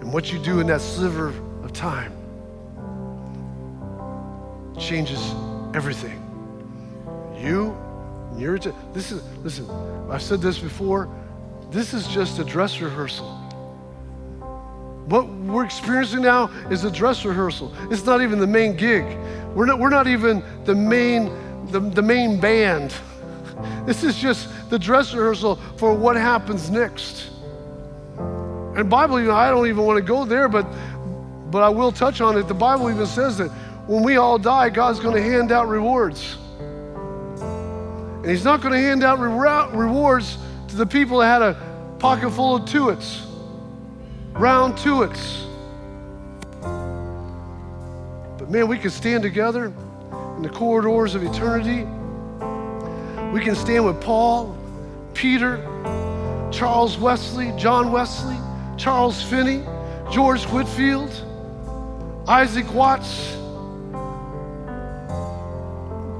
[0.02, 1.30] And what you do in that sliver
[1.64, 2.14] of time
[4.78, 5.34] changes
[5.74, 6.20] everything.
[7.36, 7.76] You,
[8.38, 9.70] your, this is, listen,
[10.10, 11.10] I've said this before.
[11.72, 13.28] This is just a dress rehearsal.
[15.08, 17.74] What we're experiencing now is a dress rehearsal.
[17.92, 19.04] It's not even the main gig.
[19.54, 21.32] We're not, we're not even the main,
[21.72, 22.94] the, the main band.
[23.86, 27.30] This is just the dress rehearsal for what happens next.
[28.18, 30.66] And Bible, you know, I don't even want to go there, but
[31.54, 32.48] but I will touch on it.
[32.48, 33.50] The Bible even says that
[33.86, 36.36] when we all die, God's going to hand out rewards.
[38.24, 40.38] And He's not going to hand out re- rewards
[40.70, 43.26] to the people that had a pocket full of tuits,
[44.32, 45.42] round tuits.
[48.40, 49.66] But man, we can stand together
[50.38, 51.84] in the corridors of eternity.
[53.34, 54.58] We can stand with Paul,
[55.14, 55.58] Peter,
[56.50, 58.38] Charles Wesley, John Wesley,
[58.78, 59.66] Charles Finney,
[60.10, 61.12] George Whitefield,
[62.26, 63.36] Isaac Watts,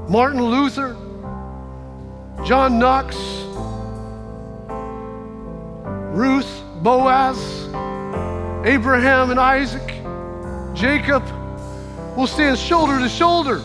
[0.06, 0.96] Martin Luther,
[2.44, 3.16] John Knox,
[6.14, 7.38] Ruth, Boaz,
[8.66, 9.86] Abraham and Isaac,
[10.74, 11.24] Jacob
[12.18, 13.62] will stand shoulder to shoulder.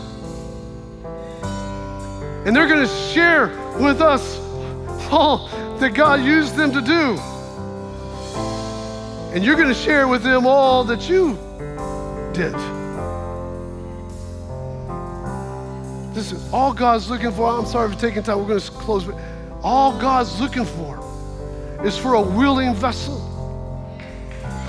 [2.46, 4.38] And they're going to share with us
[5.12, 7.18] all that God used them to do.
[9.34, 11.34] And you're going to share with them all that you
[12.32, 12.79] did.
[16.14, 19.16] Listen, all God's looking for, I'm sorry for taking time, we're going to close, but
[19.62, 20.98] all God's looking for
[21.84, 23.26] is for a willing vessel.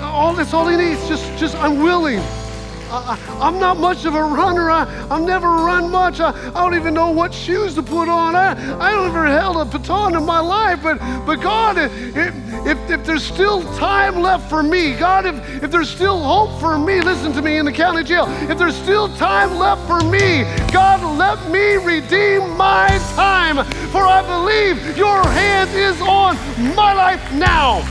[0.00, 2.20] All that's all he needs, just, just I'm willing.
[2.92, 4.70] I, am not much of a runner.
[4.70, 6.20] I, I've never run much.
[6.20, 8.36] I, I don't even know what shoes to put on.
[8.36, 10.82] I, I don't ever held a baton in my life.
[10.82, 15.70] But, but God, if, if, if there's still time left for me, God, if, if
[15.70, 18.26] there's still hope for me, listen to me in the county jail.
[18.48, 23.64] If there's still time left for me, God, let me redeem my time.
[23.90, 26.36] For I believe your hand is on
[26.74, 27.82] my life now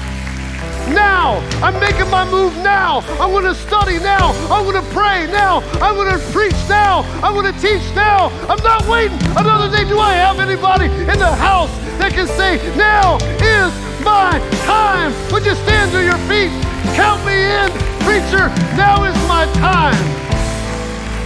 [0.89, 1.39] now.
[1.63, 2.99] I'm making my move now.
[3.19, 4.31] I'm going to study now.
[4.51, 5.61] I'm going to pray now.
[5.81, 7.01] I'm going to preach now.
[7.23, 8.29] I'm going to teach now.
[8.49, 9.87] I'm not waiting another day.
[9.87, 15.11] Do I have anybody in the house that can say, now is my time?
[15.31, 16.51] Would you stand to your feet?
[16.95, 17.69] Count me in,
[18.05, 18.49] preacher.
[18.75, 19.97] Now is my time.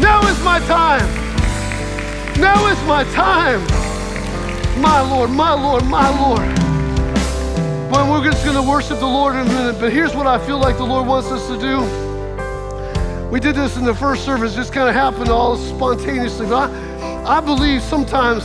[0.01, 1.07] Now is my time.
[2.39, 3.61] Now is my time.
[4.81, 6.47] My Lord, my Lord, my Lord.
[7.91, 10.43] Well, we're just going to worship the Lord in a minute, but here's what I
[10.45, 11.81] feel like the Lord wants us to do.
[13.29, 16.47] We did this in the first service, just kind of happened all spontaneously.
[16.47, 18.43] But I, I believe sometimes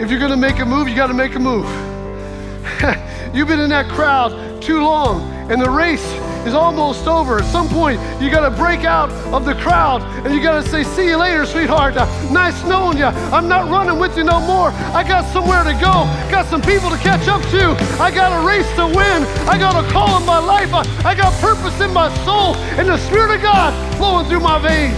[0.00, 1.66] if you're going to make a move, you got to make a move.
[3.34, 5.20] You've been in that crowd too long,
[5.50, 6.04] and the race
[6.46, 7.38] is almost over.
[7.38, 10.68] At some point, you got to break out of the crowd and you got to
[10.68, 11.96] say, See you later, sweetheart.
[11.96, 13.06] Uh, nice knowing you.
[13.06, 14.68] I'm not running with you no more.
[14.94, 17.74] I got somewhere to go, got some people to catch up to.
[18.00, 19.24] I got a race to win.
[19.48, 20.72] I got a call in my life.
[20.72, 24.58] I, I got purpose in my soul and the Spirit of God flowing through my
[24.58, 24.94] veins.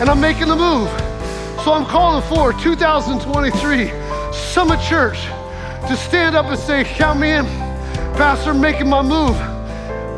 [0.00, 0.88] And I'm making the move.
[1.64, 3.90] So I'm calling for 2023
[4.32, 5.26] Summit Church
[5.88, 7.44] to stand up and say, Count me in.
[8.16, 9.36] Pastor, I'm making my move.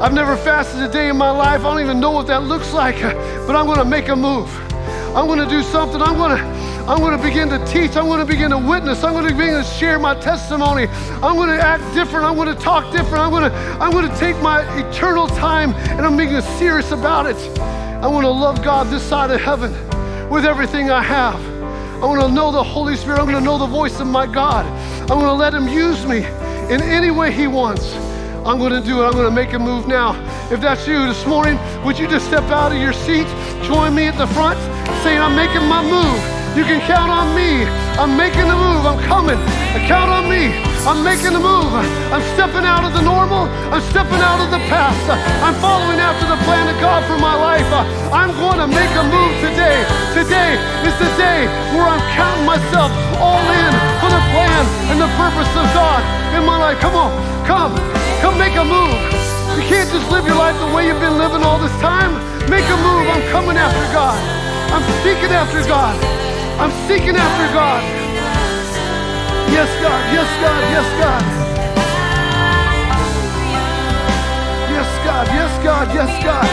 [0.01, 1.61] I've never fasted a day in my life.
[1.61, 3.01] I don't even know what that looks like,
[3.47, 4.49] but I'm to make a move.
[5.17, 6.01] I'm to do something.
[6.01, 7.97] I'm to I'm going to begin to teach.
[7.97, 9.05] I'm going to begin to witness.
[9.05, 10.87] I'm going to begin to share my testimony.
[11.23, 12.25] I'm going to act different.
[12.25, 13.19] I'm going to talk different.
[13.19, 17.27] I'm going to I'm going to take my eternal time and I'm being serious about
[17.27, 17.37] it.
[17.59, 19.71] I want to love God this side of heaven
[20.31, 21.39] with everything I have.
[22.03, 23.19] I want to know the Holy Spirit.
[23.19, 24.65] I'm going to know the voice of my God.
[25.11, 26.19] I'm going to let Him use me
[26.69, 27.95] in any way He wants.
[28.45, 29.07] I'm going to do it.
[29.07, 30.13] I'm going to make a move now.
[30.53, 33.25] If that's you this morning, would you just step out of your seat,
[33.65, 34.61] join me at the front,
[35.01, 36.21] saying, I'm making my move.
[36.57, 37.65] You can count on me.
[37.97, 38.85] I'm making the move.
[38.85, 39.41] I'm coming.
[39.89, 40.53] Count on me.
[40.85, 41.73] I'm making the move.
[42.13, 43.49] I'm stepping out of the normal.
[43.73, 45.01] I'm stepping out of the past.
[45.41, 47.65] I'm following after the plan of God for my life.
[48.13, 49.79] I'm going to make a move today.
[50.13, 53.73] Today is the day where I'm counting myself all in
[54.05, 54.38] for the plan
[60.29, 62.13] your life the way you've been living all this time.
[62.51, 63.09] Make a move.
[63.09, 64.19] I'm coming after God.
[64.71, 65.97] I'm seeking after God.
[66.61, 67.83] I'm seeking after God.
[69.49, 70.03] Yes, God.
[70.13, 70.63] Yes, God.
[70.75, 71.23] Yes, God.
[74.75, 75.27] Yes, God.
[75.39, 75.87] Yes, God.
[75.97, 76.49] Yes, God.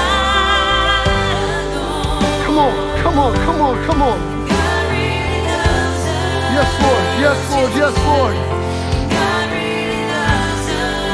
[2.45, 2.73] Come on.
[3.03, 3.33] Come on.
[3.45, 3.85] Come on.
[3.85, 4.19] Come on.
[6.55, 7.05] Yes, Lord.
[7.19, 7.71] Yes, Lord.
[7.75, 8.35] Yes, Lord.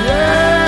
[0.05, 0.60] Yeah.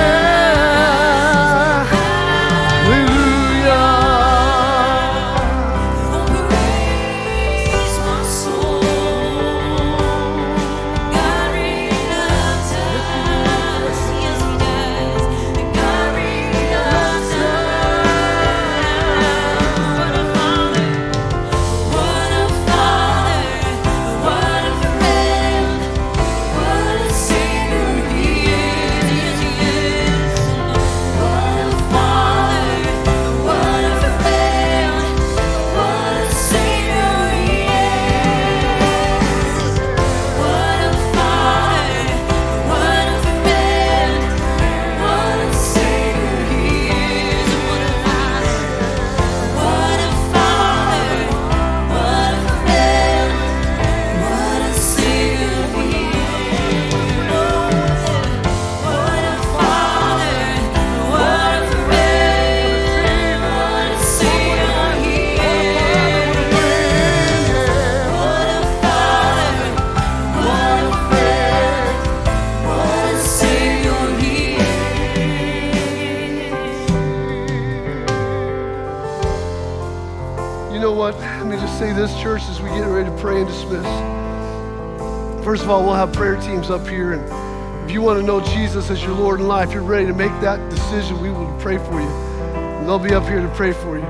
[85.53, 88.41] First of all, we'll have prayer teams up here, and if you want to know
[88.41, 91.77] Jesus as your Lord in life, you're ready to make that decision, we will pray
[91.77, 92.07] for you.
[92.07, 94.05] And they'll be up here to pray for you.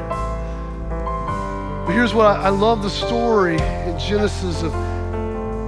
[0.88, 4.74] But here's what I, I love the story in Genesis of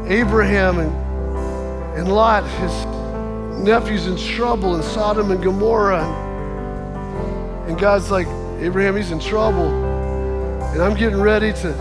[0.10, 2.86] Abraham and, and Lot, his
[3.62, 6.06] nephew's in trouble in Sodom and Gomorrah.
[7.68, 8.28] And God's like,
[8.62, 9.68] Abraham, he's in trouble.
[10.72, 11.74] And I'm getting ready to,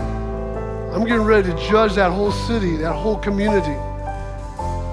[0.93, 3.77] I'm getting ready to judge that whole city, that whole community.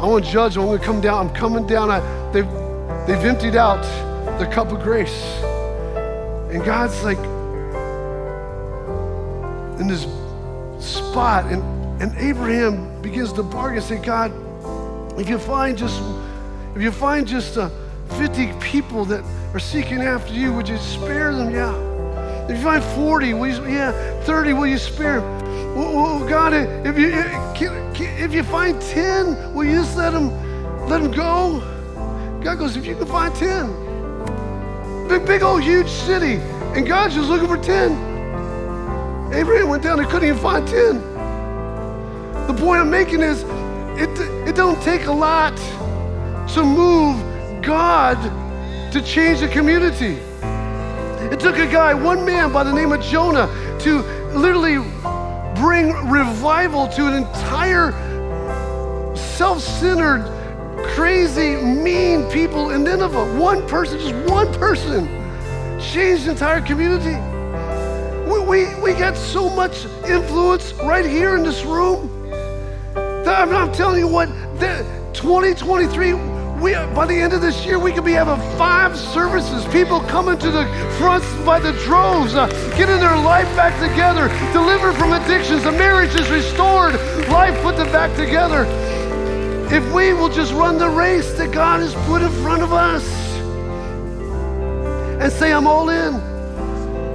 [0.02, 0.56] I want to judge.
[0.56, 1.28] I'm going to come down.
[1.28, 1.88] I'm coming down.
[1.88, 2.00] I,
[2.32, 2.50] they've,
[3.06, 3.82] they've emptied out
[4.40, 5.22] the cup of grace.
[6.50, 7.18] And God's like
[9.80, 10.02] in this
[10.84, 11.44] spot.
[11.44, 11.62] And,
[12.02, 14.32] and Abraham begins to bargain say, God,
[15.20, 16.02] if you find just,
[16.74, 17.70] if you find just uh,
[18.18, 19.22] 50 people that
[19.54, 21.54] are seeking after you, would you spare them?
[21.54, 21.76] Yeah.
[22.46, 23.92] If you find 40, will you, yeah,
[24.24, 25.20] 30, will you spare?
[25.20, 27.12] Well, well, God, if you,
[27.60, 30.30] if you find 10, will you just let them,
[30.88, 31.60] let them go?
[32.42, 35.08] God goes, if you can find 10.
[35.08, 36.34] Big, big old huge city.
[36.74, 39.32] And God's just looking for 10.
[39.32, 41.00] Abraham went down and couldn't even find 10.
[42.46, 43.42] The point I'm making is
[43.98, 44.10] it,
[44.48, 45.56] it don't take a lot
[46.54, 48.20] to move God
[48.92, 50.18] to change the community.
[51.32, 53.46] It took a guy, one man by the name of Jonah,
[53.80, 54.02] to
[54.36, 54.78] literally
[55.54, 57.92] bring revival to an entire
[59.16, 60.24] self centered,
[60.94, 63.38] crazy, mean people in Nineveh.
[63.38, 65.06] One person, just one person,
[65.80, 67.18] changed the entire community.
[68.30, 72.30] We, we, we got so much influence right here in this room
[72.94, 74.28] that I'm not telling you what,
[74.58, 74.84] that
[75.14, 76.31] 2023
[76.62, 79.64] we, by the end of this year, we could be having five services.
[79.72, 80.64] People coming to the
[80.96, 82.46] fronts by the droves, uh,
[82.76, 85.64] getting their life back together, delivered from addictions.
[85.64, 86.94] The marriage is restored,
[87.28, 88.64] life put them back together.
[89.74, 93.04] If we will just run the race that God has put in front of us
[95.20, 96.14] and say, I'm all in.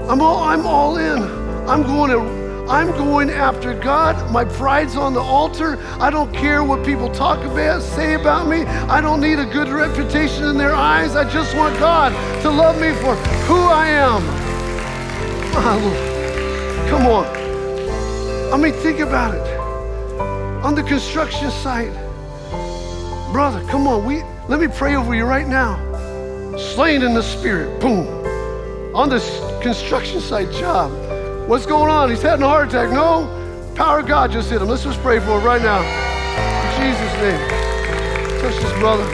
[0.10, 1.22] I'm all, I'm all in.
[1.70, 2.37] I'm going to
[2.70, 4.30] I'm going after God.
[4.30, 5.78] My pride's on the altar.
[6.02, 8.64] I don't care what people talk about, say about me.
[8.66, 11.16] I don't need a good reputation in their eyes.
[11.16, 12.12] I just want God
[12.42, 13.16] to love me for
[13.46, 14.48] who I am.
[15.60, 17.26] Oh, come on.
[18.54, 19.60] I mean, think about it.
[20.64, 21.92] On the construction site,
[23.32, 24.06] brother, come on.
[24.06, 25.78] We let me pray over you right now.
[26.58, 27.82] Slain in the spirit.
[27.82, 28.08] Boom.
[28.96, 31.07] On this construction site job.
[31.48, 32.10] What's going on?
[32.10, 32.92] He's having a heart attack.
[32.92, 34.68] No, power of God just hit him.
[34.68, 35.80] Let's just pray for him right now.
[35.80, 38.42] In Jesus' name.
[38.42, 39.06] Touch this brother.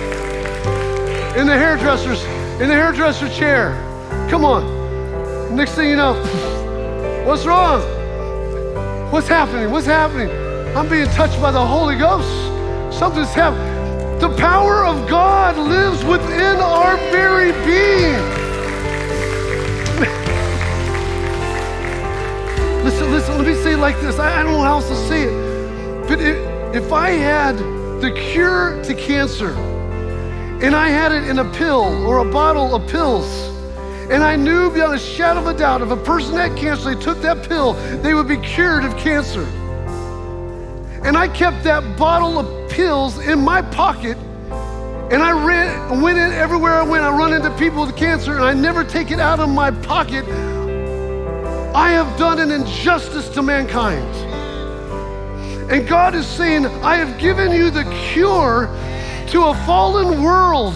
[1.39, 2.23] In the hairdresser's,
[2.59, 3.73] in the hairdresser chair.
[4.31, 5.55] Come on.
[5.55, 6.15] Next thing you know,
[7.27, 7.81] what's wrong?
[9.11, 9.69] What's happening?
[9.69, 10.31] What's happening?
[10.75, 12.97] I'm being touched by the Holy Ghost.
[12.97, 14.17] Something's happening.
[14.17, 18.42] The power of God lives within our very being.
[23.23, 24.19] Listen, let me say it like this.
[24.19, 26.07] I, I don't know how else to say it.
[26.07, 27.57] But if, if I had
[28.01, 29.51] the cure to cancer
[30.61, 33.25] and I had it in a pill or a bottle of pills,
[34.11, 37.01] and I knew beyond a shadow of a doubt if a person had cancer, they
[37.01, 39.43] took that pill, they would be cured of cancer.
[41.03, 44.17] And I kept that bottle of pills in my pocket
[45.11, 47.03] and I ran, went in everywhere I went.
[47.03, 50.25] I run into people with cancer, and I never take it out of my pocket.
[51.75, 54.15] I have done an injustice to mankind.
[55.71, 58.67] And God is saying, I have given you the cure
[59.29, 60.75] to a fallen world.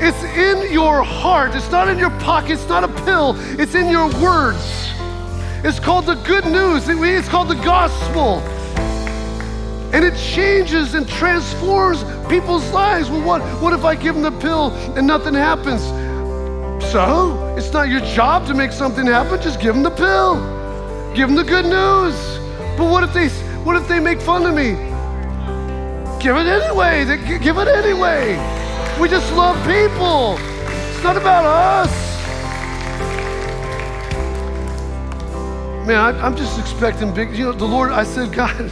[0.00, 1.54] It's in your heart.
[1.54, 2.52] It's not in your pocket.
[2.52, 3.34] It's not a pill.
[3.60, 4.90] It's in your words.
[5.62, 6.88] It's called the good news.
[6.88, 8.38] It's called the gospel.
[9.92, 13.10] And it changes and transforms people's lives.
[13.10, 15.82] Well, what, what if I give them the pill and nothing happens?
[16.94, 19.42] So, it's not your job to make something happen.
[19.42, 20.36] Just give them the pill.
[21.12, 22.14] Give them the good news.
[22.78, 23.30] But what if they,
[23.64, 24.74] what if they make fun of me?
[26.22, 27.04] Give it anyway.
[27.40, 28.36] Give it anyway.
[29.00, 30.36] We just love people.
[30.38, 31.90] It's not about us.
[35.88, 37.36] Man, I, am just expecting big.
[37.36, 37.90] You know, the Lord.
[37.90, 38.70] I said, God.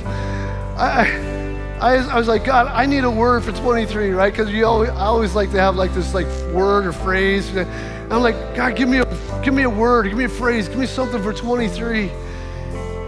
[0.79, 1.33] I,
[1.81, 4.33] I, I was like, God, I need a word for 23, right?
[4.33, 7.49] Because you always, I always like to have like this like word or phrase.
[7.57, 7.69] And
[8.13, 10.79] I'm like, God, give me a, give me a word, give me a phrase, give
[10.79, 12.11] me something for 23.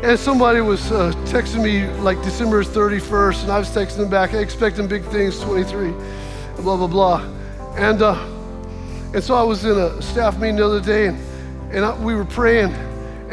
[0.02, 4.34] And somebody was uh, texting me like December 31st, and I was texting them back,
[4.34, 5.90] expecting big things, 23,
[6.56, 7.26] blah blah blah.
[7.76, 8.14] And uh,
[9.14, 11.18] and so I was in a staff meeting the other day, and
[11.72, 12.74] and I, we were praying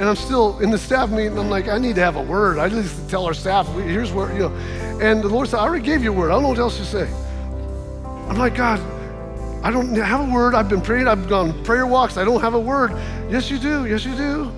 [0.02, 1.38] and I'm still in the staff meeting.
[1.38, 2.58] I'm like, I need to have a word.
[2.58, 4.56] I just tell our staff, here's where, you know.
[5.00, 6.32] And the Lord said, I already gave you a word.
[6.32, 7.08] I don't know what else to say.
[8.28, 8.80] I'm like, God,
[9.64, 10.56] I don't have a word.
[10.56, 11.08] I've been praying.
[11.08, 12.18] I've gone prayer walks.
[12.18, 12.92] I don't have a word.
[13.30, 13.86] Yes, you do.
[13.86, 14.52] Yes, you do.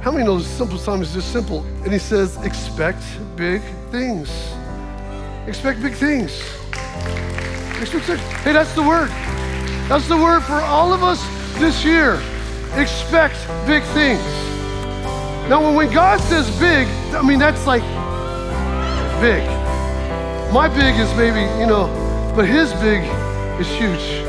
[0.00, 1.64] How many know simple time is just simple?
[1.82, 3.02] And he says, expect
[3.36, 4.30] big things.
[5.46, 6.40] Expect big things.
[7.78, 9.08] Hey, that's the word.
[9.88, 11.22] That's the word for all of us
[11.58, 12.14] this year.
[12.74, 13.34] Expect
[13.66, 14.22] big things.
[15.48, 17.82] Now, when God says big, I mean, that's like
[19.20, 19.46] big.
[20.52, 21.86] My big is maybe, you know,
[22.36, 23.02] but his big
[23.60, 24.27] is huge.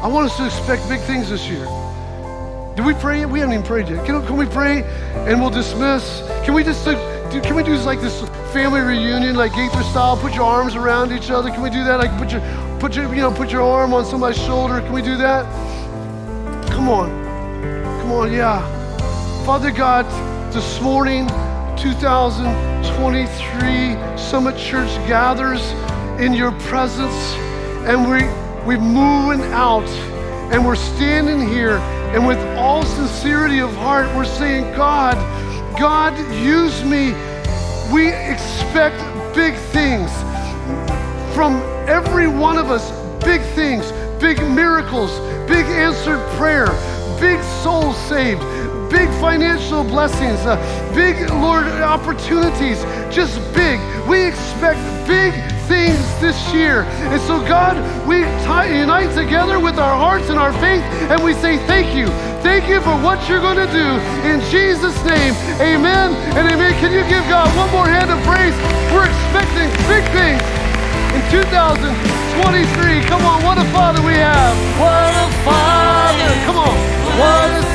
[0.00, 1.66] I want us to expect big things this year.
[2.76, 3.28] Did we pray yet?
[3.28, 4.06] We haven't even prayed yet.
[4.06, 4.84] Can, can we pray
[5.26, 6.22] and we'll dismiss?
[6.44, 6.94] Can we just, do,
[7.40, 8.20] can we do like this
[8.52, 10.16] family reunion, like Gaither style?
[10.16, 11.50] Put your arms around each other.
[11.50, 11.98] Can we do that?
[11.98, 12.40] Like put your,
[12.78, 14.80] put your, you know, put your arm on somebody's shoulder.
[14.80, 15.44] Can we do that?
[16.70, 17.08] Come on.
[18.00, 18.62] Come on, yeah.
[19.44, 20.06] Father God,
[20.52, 21.26] this morning,
[21.76, 25.72] 2023, Summit Church gathers
[26.20, 27.34] in your presence
[27.88, 28.22] and we,
[28.68, 29.88] we're moving out
[30.52, 31.78] and we're standing here
[32.12, 35.16] and with all sincerity of heart, we're saying, God,
[35.80, 37.14] God, use me.
[37.90, 38.98] We expect
[39.34, 40.12] big things
[41.34, 42.90] from every one of us,
[43.24, 43.90] big things,
[44.20, 46.66] big miracles, big answered prayer,
[47.18, 48.42] big souls saved,
[48.90, 50.56] big financial blessings, uh,
[50.94, 53.80] big, Lord, opportunities, just big.
[54.06, 55.32] We expect big
[55.68, 56.82] things this year.
[57.12, 57.76] And so, God,
[58.08, 62.08] we tie, unite together with our hearts and our faith, and we say thank you.
[62.40, 63.88] Thank you for what you're going to do.
[64.24, 66.72] In Jesus' name, amen and amen.
[66.80, 68.56] Can you give God one more hand of praise?
[68.90, 70.42] We're expecting big things
[71.12, 73.04] in 2023.
[73.06, 74.56] Come on, what a Father we have.
[74.80, 76.30] What a Father.
[76.48, 76.76] Come on.
[77.20, 77.68] What a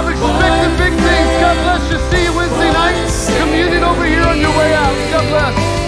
[0.00, 1.30] I'm expecting big things.
[1.44, 1.98] God bless you.
[2.10, 2.96] See you Wednesday night.
[3.38, 4.94] Communion over here on your way out.
[5.12, 5.79] God bless.